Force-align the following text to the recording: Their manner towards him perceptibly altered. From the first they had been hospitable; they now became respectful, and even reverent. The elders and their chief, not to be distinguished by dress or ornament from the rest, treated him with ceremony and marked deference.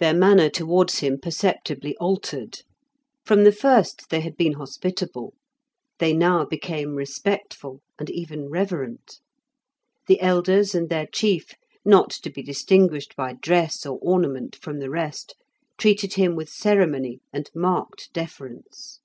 Their 0.00 0.14
manner 0.14 0.50
towards 0.50 0.98
him 0.98 1.16
perceptibly 1.20 1.96
altered. 1.98 2.62
From 3.24 3.44
the 3.44 3.52
first 3.52 4.10
they 4.10 4.20
had 4.20 4.36
been 4.36 4.54
hospitable; 4.54 5.32
they 6.00 6.12
now 6.12 6.44
became 6.44 6.96
respectful, 6.96 7.80
and 8.00 8.10
even 8.10 8.48
reverent. 8.48 9.20
The 10.08 10.20
elders 10.20 10.74
and 10.74 10.88
their 10.88 11.06
chief, 11.06 11.52
not 11.84 12.10
to 12.24 12.30
be 12.30 12.42
distinguished 12.42 13.14
by 13.14 13.34
dress 13.34 13.86
or 13.86 14.00
ornament 14.02 14.56
from 14.56 14.80
the 14.80 14.90
rest, 14.90 15.36
treated 15.78 16.14
him 16.14 16.34
with 16.34 16.48
ceremony 16.48 17.20
and 17.32 17.48
marked 17.54 18.12
deference. 18.12 18.98